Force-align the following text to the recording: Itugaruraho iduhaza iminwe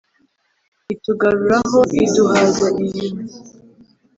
Itugaruraho 0.93 1.79
iduhaza 2.03 2.67
iminwe 2.83 3.23